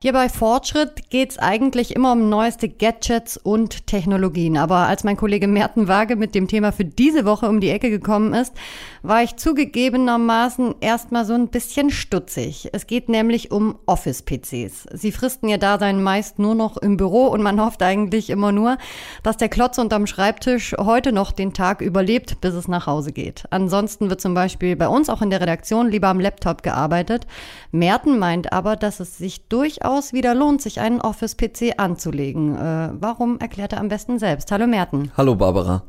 [0.00, 4.56] Hier bei Fortschritt geht's eigentlich immer um neueste Gadgets und Technologien.
[4.56, 7.90] Aber als mein Kollege Merten Waage mit dem Thema für diese Woche um die Ecke
[7.90, 8.54] gekommen ist,
[9.02, 12.68] war ich zugegebenermaßen erstmal so ein bisschen stutzig.
[12.72, 14.86] Es geht nämlich um Office-PCs.
[14.92, 18.78] Sie fristen ihr Dasein meist nur noch im Büro und man hofft eigentlich immer nur,
[19.24, 23.46] dass der Klotz unterm Schreibtisch heute noch den Tag überlebt, bis es nach Hause geht.
[23.50, 27.26] Ansonsten wird zum Beispiel bei uns auch in der Redaktion lieber am Laptop gearbeitet.
[27.72, 32.54] Merten meint aber, dass es sich durchaus durchaus wieder lohnt, sich einen Office-PC anzulegen.
[32.56, 34.52] Äh, warum erklärt er am besten selbst?
[34.52, 35.10] Hallo Merten.
[35.16, 35.82] Hallo Barbara.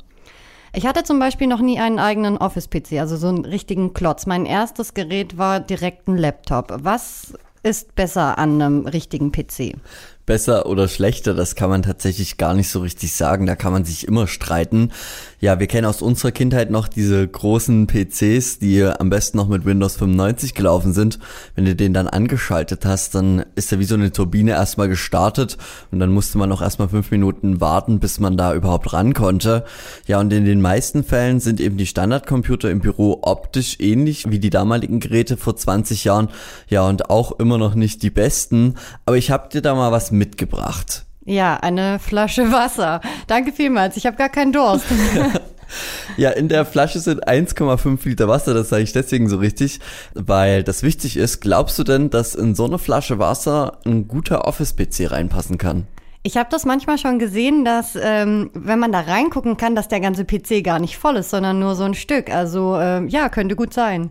[0.74, 4.26] Ich hatte zum Beispiel noch nie einen eigenen Office-PC, also so einen richtigen Klotz.
[4.26, 6.74] Mein erstes Gerät war direkt ein Laptop.
[6.82, 9.76] Was ist besser an einem richtigen PC?
[10.30, 13.48] Besser oder schlechter, das kann man tatsächlich gar nicht so richtig sagen.
[13.48, 14.92] Da kann man sich immer streiten.
[15.40, 19.66] Ja, wir kennen aus unserer Kindheit noch diese großen PCs, die am besten noch mit
[19.66, 21.18] Windows 95 gelaufen sind.
[21.56, 25.58] Wenn du den dann angeschaltet hast, dann ist er wie so eine Turbine erstmal gestartet
[25.92, 29.64] und dann musste man noch erstmal fünf Minuten warten, bis man da überhaupt ran konnte.
[30.06, 34.38] Ja, und in den meisten Fällen sind eben die Standardcomputer im Büro optisch ähnlich wie
[34.38, 36.30] die damaligen Geräte vor 20 Jahren.
[36.68, 38.76] Ja, und auch immer noch nicht die besten.
[39.08, 41.06] Aber ich habe dir da mal was mitgebracht.
[41.26, 43.02] Ja, eine Flasche Wasser.
[43.28, 43.98] Danke vielmals.
[43.98, 44.86] Ich habe gar keinen Durst.
[46.18, 49.80] Ja, in der Flasche sind 1,5 Liter Wasser, das sage ich deswegen so richtig,
[50.14, 51.40] weil das wichtig ist.
[51.42, 55.88] Glaubst du denn, dass in so eine Flasche Wasser ein guter Office-PC reinpassen kann?
[56.22, 60.02] Ich habe das manchmal schon gesehen, dass ähm, wenn man da reingucken kann, dass der
[60.02, 62.30] ganze PC gar nicht voll ist, sondern nur so ein Stück.
[62.30, 64.10] Also äh, ja, könnte gut sein.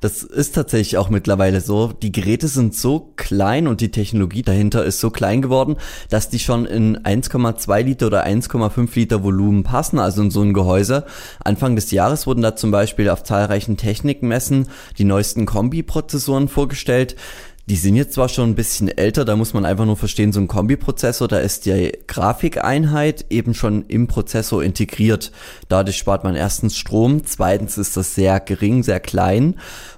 [0.00, 1.92] Das ist tatsächlich auch mittlerweile so.
[1.92, 5.76] Die Geräte sind so klein und die Technologie dahinter ist so klein geworden,
[6.10, 10.52] dass die schon in 1,2 Liter oder 1,5 Liter Volumen passen, also in so ein
[10.52, 11.06] Gehäuse.
[11.44, 17.14] Anfang des Jahres wurden da zum Beispiel auf zahlreichen Technikmessen die neuesten Kombi-Prozessoren vorgestellt.
[17.68, 20.38] Die sind jetzt zwar schon ein bisschen älter, da muss man einfach nur verstehen, so
[20.38, 25.32] ein Kombiprozessor, da ist die Grafikeinheit eben schon im Prozessor integriert.
[25.68, 29.56] Dadurch spart man erstens Strom, zweitens ist das sehr gering, sehr klein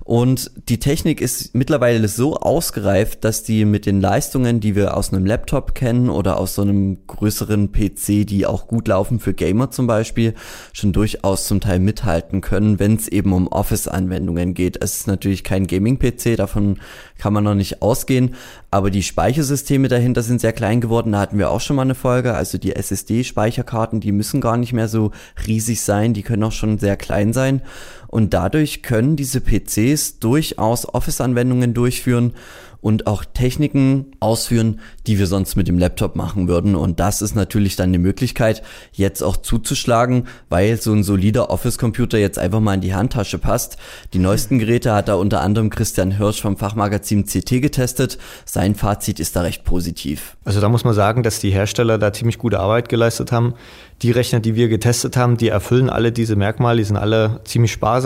[0.08, 5.12] und die Technik ist mittlerweile so ausgereift, dass die mit den Leistungen, die wir aus
[5.12, 9.70] einem Laptop kennen oder aus so einem größeren PC, die auch gut laufen für Gamer
[9.70, 10.32] zum Beispiel,
[10.72, 14.82] schon durchaus zum Teil mithalten können, wenn es eben um Office-Anwendungen geht.
[14.82, 16.78] Es ist natürlich kein Gaming-PC, davon
[17.18, 18.34] kann man noch nicht ausgehen,
[18.70, 21.12] aber die Speichersysteme dahinter sind sehr klein geworden.
[21.12, 22.34] Da hatten wir auch schon mal eine Folge.
[22.34, 25.10] Also die SSD-Speicherkarten, die müssen gar nicht mehr so
[25.46, 26.14] riesig sein.
[26.14, 27.62] Die können auch schon sehr klein sein.
[28.08, 32.32] Und dadurch können diese PCs durchaus Office-Anwendungen durchführen
[32.80, 36.76] und auch Techniken ausführen, die wir sonst mit dem Laptop machen würden.
[36.76, 42.18] Und das ist natürlich dann die Möglichkeit, jetzt auch zuzuschlagen, weil so ein solider Office-Computer
[42.18, 43.78] jetzt einfach mal in die Handtasche passt.
[44.12, 48.18] Die neuesten Geräte hat da unter anderem Christian Hirsch vom Fachmagazin CT getestet.
[48.44, 50.36] Sein Fazit ist da recht positiv.
[50.44, 53.54] Also da muss man sagen, dass die Hersteller da ziemlich gute Arbeit geleistet haben.
[54.02, 57.72] Die Rechner, die wir getestet haben, die erfüllen alle diese Merkmale, die sind alle ziemlich
[57.72, 57.97] sparsam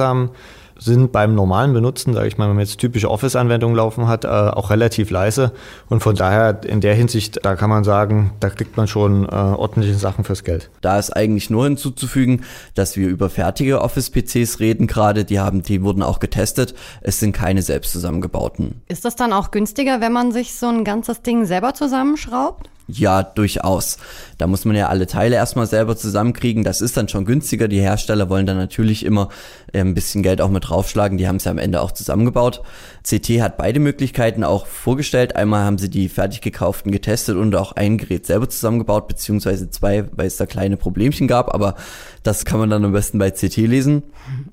[0.85, 4.29] sind beim normalen Benutzen, sage ich mal, wenn man jetzt typische Office-Anwendungen laufen hat, äh,
[4.29, 5.53] auch relativ leise.
[5.89, 9.29] Und von daher in der Hinsicht, da kann man sagen, da kriegt man schon äh,
[9.31, 10.71] ordentliche Sachen fürs Geld.
[10.81, 12.45] Da ist eigentlich nur hinzuzufügen,
[12.75, 15.25] dass wir über fertige Office-PCs reden gerade.
[15.25, 16.75] Die haben, die wurden auch getestet.
[17.01, 18.83] Es sind keine selbst zusammengebauten.
[18.89, 22.72] Ist das dann auch günstiger, wenn man sich so ein ganzes Ding selber zusammenschraubt?
[22.89, 23.97] Ja, durchaus.
[24.39, 26.65] Da muss man ja alle Teile erstmal selber zusammenkriegen.
[26.65, 27.69] Das ist dann schon günstiger.
[27.69, 29.29] Die Hersteller wollen dann natürlich immer
[29.73, 31.17] äh, ein bisschen Geld auch mit draufschlagen.
[31.17, 32.63] Die haben es ja am Ende auch zusammengebaut.
[33.05, 35.37] CT hat beide Möglichkeiten auch vorgestellt.
[35.37, 40.05] Einmal haben sie die fertig gekauften getestet und auch ein Gerät selber zusammengebaut, beziehungsweise zwei,
[40.13, 41.55] weil es da kleine Problemchen gab.
[41.55, 41.77] Aber
[42.23, 44.03] das kann man dann am besten bei CT lesen.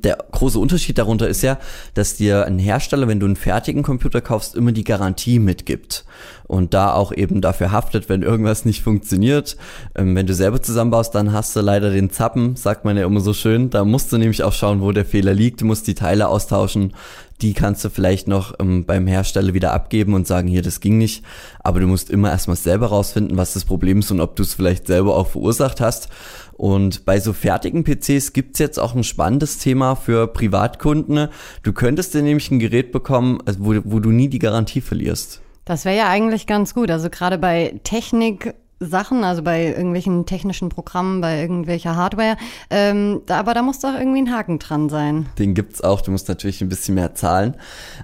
[0.03, 1.59] Der große Unterschied darunter ist ja,
[1.93, 6.05] dass dir ein Hersteller, wenn du einen fertigen Computer kaufst, immer die Garantie mitgibt
[6.47, 9.55] und da auch eben dafür haftet, wenn irgendwas nicht funktioniert.
[9.95, 13.19] Ähm, wenn du selber zusammenbaust, dann hast du leider den Zappen, sagt man ja immer
[13.19, 13.69] so schön.
[13.69, 15.63] Da musst du nämlich auch schauen, wo der Fehler liegt.
[15.63, 16.93] Musst die Teile austauschen.
[17.41, 20.97] Die kannst du vielleicht noch ähm, beim Hersteller wieder abgeben und sagen, hier, das ging
[20.97, 21.23] nicht.
[21.59, 24.53] Aber du musst immer erstmal selber rausfinden, was das Problem ist und ob du es
[24.53, 26.09] vielleicht selber auch verursacht hast.
[26.53, 31.29] Und bei so fertigen PCs gibt's jetzt auch ein spannendes Thema für Privatkunden.
[31.63, 35.39] Du könntest dir nämlich ein Gerät bekommen, also wo, wo du nie die Garantie verlierst.
[35.63, 36.91] Das wäre ja eigentlich ganz gut.
[36.91, 42.37] Also gerade bei Technik Sachen, also bei irgendwelchen technischen Programmen, bei irgendwelcher Hardware.
[42.69, 45.27] Ähm, da, aber da muss doch irgendwie ein Haken dran sein.
[45.37, 46.01] Den gibt's auch.
[46.01, 47.55] Du musst natürlich ein bisschen mehr zahlen.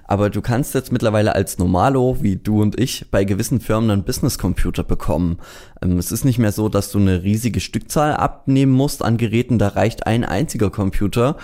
[0.04, 4.04] Aber du kannst jetzt mittlerweile als Normalo, wie du und ich, bei gewissen Firmen einen
[4.04, 5.38] Business-Computer bekommen.
[5.82, 9.58] Ähm, es ist nicht mehr so, dass du eine riesige Stückzahl abnehmen musst an Geräten.
[9.58, 11.36] Da reicht ein einziger Computer.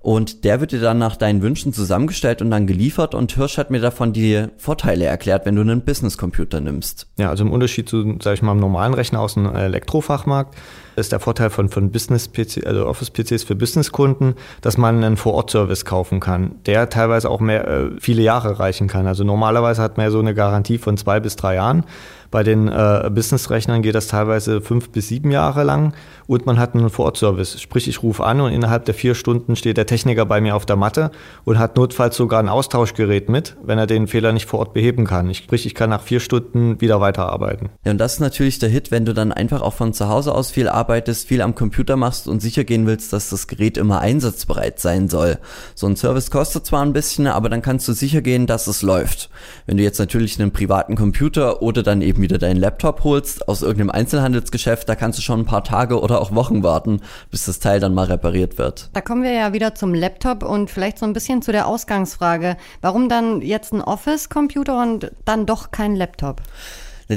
[0.00, 3.14] Und der wird dir dann nach deinen Wünschen zusammengestellt und dann geliefert.
[3.14, 7.06] Und Hirsch hat mir davon die Vorteile erklärt, wenn du einen Business-Computer nimmst.
[7.18, 10.56] Ja, also im Unterschied zu, sag ich mal, einem normalen Rechner aus dem Elektrofachmarkt
[11.00, 16.20] ist der Vorteil von, von Business-PC, also Office-PCs für Business-Kunden, dass man einen Vor-Ort-Service kaufen
[16.20, 19.06] kann, der teilweise auch mehr, äh, viele Jahre reichen kann.
[19.06, 21.84] Also normalerweise hat man ja so eine Garantie von zwei bis drei Jahren.
[22.30, 25.94] Bei den äh, Business-Rechnern geht das teilweise fünf bis sieben Jahre lang
[26.28, 27.60] und man hat einen Vor-Ort-Service.
[27.60, 30.64] Sprich, ich rufe an und innerhalb der vier Stunden steht der Techniker bei mir auf
[30.64, 31.10] der Matte
[31.44, 35.06] und hat notfalls sogar ein Austauschgerät mit, wenn er den Fehler nicht vor Ort beheben
[35.06, 35.28] kann.
[35.28, 37.70] Ich, sprich, ich kann nach vier Stunden wieder weiterarbeiten.
[37.84, 40.32] Ja, und das ist natürlich der Hit, wenn du dann einfach auch von zu Hause
[40.32, 40.89] aus viel arbeitest,
[41.26, 45.38] viel am Computer machst und sicher gehen willst, dass das Gerät immer einsatzbereit sein soll.
[45.74, 48.82] So ein Service kostet zwar ein bisschen, aber dann kannst du sicher gehen, dass es
[48.82, 49.30] läuft.
[49.66, 53.62] Wenn du jetzt natürlich einen privaten Computer oder dann eben wieder deinen Laptop holst aus
[53.62, 57.00] irgendeinem Einzelhandelsgeschäft, da kannst du schon ein paar Tage oder auch Wochen warten,
[57.30, 58.90] bis das Teil dann mal repariert wird.
[58.92, 62.56] Da kommen wir ja wieder zum Laptop und vielleicht so ein bisschen zu der Ausgangsfrage.
[62.80, 66.42] Warum dann jetzt ein Office-Computer und dann doch kein Laptop?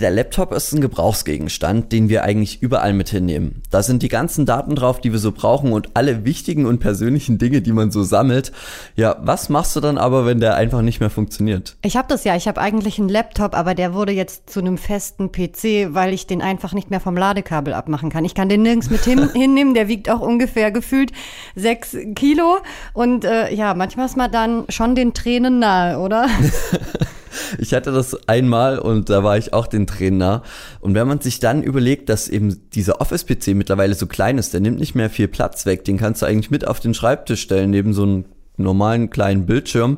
[0.01, 3.61] Der Laptop ist ein Gebrauchsgegenstand, den wir eigentlich überall mit hinnehmen.
[3.69, 7.37] Da sind die ganzen Daten drauf, die wir so brauchen und alle wichtigen und persönlichen
[7.37, 8.51] Dinge, die man so sammelt.
[8.95, 11.75] Ja, was machst du dann aber, wenn der einfach nicht mehr funktioniert?
[11.83, 14.79] Ich habe das ja, ich habe eigentlich einen Laptop, aber der wurde jetzt zu einem
[14.79, 18.25] festen PC, weil ich den einfach nicht mehr vom Ladekabel abmachen kann.
[18.25, 21.11] Ich kann den nirgends mit hin, hinnehmen, der wiegt auch ungefähr gefühlt
[21.53, 22.57] sechs Kilo
[22.93, 26.27] und äh, ja, manchmal ist man dann schon den Tränen nahe, oder?
[27.57, 30.44] Ich hatte das einmal und da war ich auch den Trainer.
[30.80, 34.62] Und wenn man sich dann überlegt, dass eben dieser Office-PC mittlerweile so klein ist, der
[34.62, 37.71] nimmt nicht mehr viel Platz weg, den kannst du eigentlich mit auf den Schreibtisch stellen,
[37.71, 38.25] neben so einem
[38.57, 39.97] normalen kleinen Bildschirm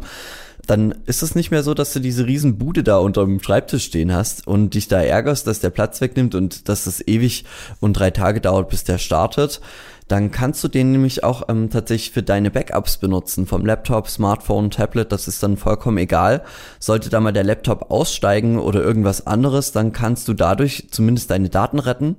[0.68, 3.86] dann ist es nicht mehr so, dass du diese riesen Bude da unter dem Schreibtisch
[3.86, 7.46] stehen hast und dich da ärgerst, dass der Platz wegnimmt und dass es ewig
[7.80, 9.62] und drei Tage dauert, bis der startet
[10.08, 14.70] dann kannst du den nämlich auch ähm, tatsächlich für deine Backups benutzen, vom Laptop, Smartphone,
[14.70, 16.44] Tablet, das ist dann vollkommen egal.
[16.80, 21.50] Sollte da mal der Laptop aussteigen oder irgendwas anderes, dann kannst du dadurch zumindest deine
[21.50, 22.18] Daten retten.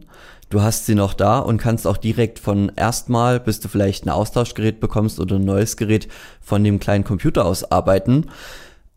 [0.49, 4.11] Du hast sie noch da und kannst auch direkt von erstmal, bis du vielleicht ein
[4.11, 6.09] Austauschgerät bekommst oder ein neues Gerät
[6.41, 8.27] von dem kleinen Computer aus arbeiten.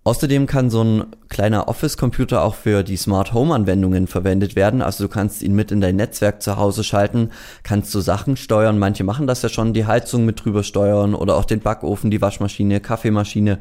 [0.04, 4.81] Außerdem kann so ein kleiner Office-Computer auch für die Smart Home-Anwendungen verwendet werden.
[4.81, 7.30] Also du kannst ihn mit in dein Netzwerk zu Hause schalten,
[7.63, 8.80] kannst du Sachen steuern.
[8.80, 12.22] Manche machen das ja schon, die Heizung mit drüber steuern oder auch den Backofen, die
[12.22, 13.60] Waschmaschine, Kaffeemaschine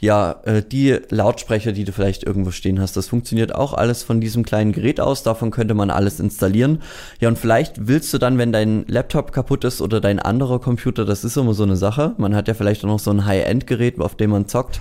[0.00, 4.20] ja, äh, die Lautsprecher, die du vielleicht irgendwo stehen hast, das funktioniert auch alles von
[4.20, 5.22] diesem kleinen Gerät aus.
[5.22, 6.82] Davon könnte man alles installieren.
[7.20, 11.04] Ja, und vielleicht willst du dann, wenn dein Laptop kaputt ist oder dein anderer Computer,
[11.04, 12.14] das ist immer so eine Sache.
[12.18, 14.80] Man hat ja vielleicht auch noch so ein High-End-Gerät, auf dem man zockt.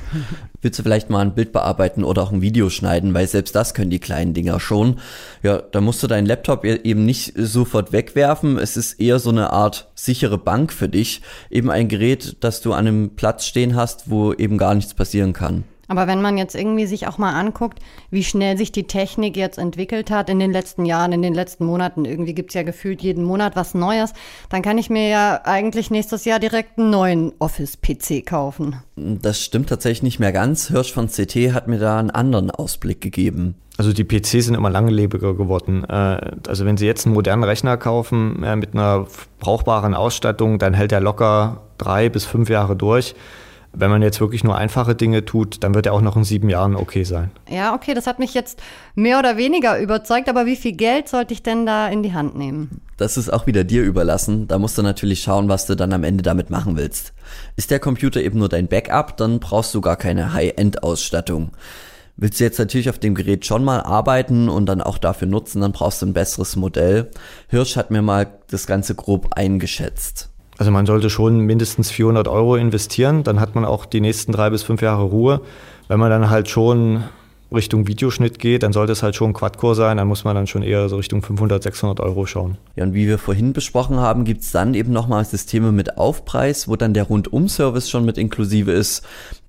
[0.63, 3.73] Willst du vielleicht mal ein Bild bearbeiten oder auch ein Video schneiden, weil selbst das
[3.73, 4.99] können die kleinen Dinger schon.
[5.41, 8.57] Ja, da musst du deinen Laptop e-, eben nicht sofort wegwerfen.
[8.57, 11.21] Es ist eher so eine Art sichere Bank für dich.
[11.49, 15.33] Eben ein Gerät, das du an einem Platz stehen hast, wo eben gar nichts passieren
[15.33, 15.63] kann.
[15.87, 19.57] Aber wenn man jetzt irgendwie sich auch mal anguckt, wie schnell sich die Technik jetzt
[19.57, 23.01] entwickelt hat in den letzten Jahren, in den letzten Monaten, irgendwie gibt es ja gefühlt
[23.01, 24.13] jeden Monat was Neues,
[24.49, 28.77] dann kann ich mir ja eigentlich nächstes Jahr direkt einen neuen Office-PC kaufen.
[28.95, 30.69] Das stimmt tatsächlich nicht mehr ganz.
[30.69, 33.55] Hirsch von CT hat mir da einen anderen Ausblick gegeben.
[33.77, 35.83] Also die PCs sind immer langlebiger geworden.
[35.83, 39.07] Äh, also wenn Sie jetzt einen modernen Rechner kaufen mit einer
[39.39, 43.15] brauchbaren Ausstattung, dann hält er locker drei bis fünf Jahre durch.
[43.75, 46.47] Wenn man jetzt wirklich nur einfache Dinge tut, dann wird er auch noch in sieben
[46.47, 47.31] Jahren okay sein.
[47.49, 48.61] Ja, okay, das hat mich jetzt
[48.93, 52.37] mehr oder weniger überzeugt, aber wie viel Geld sollte ich denn da in die Hand
[52.37, 52.81] nehmen?
[52.97, 54.47] Das ist auch wieder dir überlassen.
[54.47, 57.13] Da musst du natürlich schauen, was du dann am Ende damit machen willst.
[57.55, 61.51] Ist der Computer eben nur dein Backup, dann brauchst du gar keine High-End-Ausstattung.
[62.15, 65.61] Willst du jetzt natürlich auf dem Gerät schon mal arbeiten und dann auch dafür nutzen,
[65.61, 67.09] dann brauchst du ein besseres Modell.
[67.47, 70.29] Hirsch hat mir mal das Ganze grob eingeschätzt.
[70.57, 74.49] Also man sollte schon mindestens 400 Euro investieren, dann hat man auch die nächsten drei
[74.49, 75.41] bis fünf Jahre Ruhe.
[75.87, 77.03] Wenn man dann halt schon
[77.53, 80.63] Richtung Videoschnitt geht, dann sollte es halt schon Quad-Core sein, dann muss man dann schon
[80.63, 82.57] eher so Richtung 500, 600 Euro schauen.
[82.75, 86.75] Ja, und wie wir vorhin besprochen haben, gibt's dann eben nochmal Systeme mit Aufpreis, wo
[86.75, 89.03] dann der Rundum-Service schon mit inklusive ist.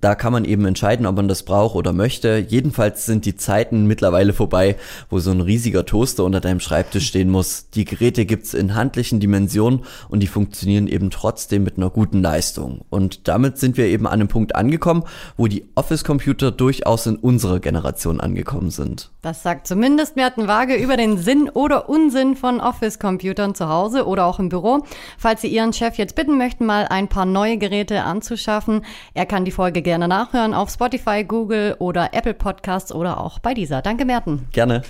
[0.05, 2.37] Da kann man eben entscheiden, ob man das braucht oder möchte.
[2.47, 4.75] Jedenfalls sind die Zeiten mittlerweile vorbei,
[5.09, 7.71] wo so ein riesiger Toaster unter deinem Schreibtisch stehen muss.
[7.71, 12.85] Die Geräte gibt's in handlichen Dimensionen und die funktionieren eben trotzdem mit einer guten Leistung.
[12.91, 15.05] Und damit sind wir eben an einem Punkt angekommen,
[15.37, 19.09] wo die Office-Computer durchaus in unserer Generation angekommen sind.
[19.23, 24.27] Das sagt zumindest Merten Waage über den Sinn oder Unsinn von Office-Computern zu Hause oder
[24.27, 24.83] auch im Büro.
[25.17, 28.85] Falls Sie Ihren Chef jetzt bitten möchten, mal ein paar neue Geräte anzuschaffen,
[29.15, 33.53] er kann die Folge gerne nachhören auf Spotify, Google oder Apple Podcasts oder auch bei
[33.53, 33.81] dieser.
[33.81, 34.49] Danke, Merten.
[34.51, 34.81] Gerne.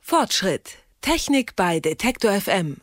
[0.00, 0.78] Fortschritt.
[1.02, 2.78] Technik bei Detektor FM.